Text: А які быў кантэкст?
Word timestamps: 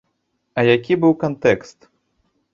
А 0.61 0.63
які 0.69 0.97
быў 1.03 1.13
кантэкст? 1.25 1.77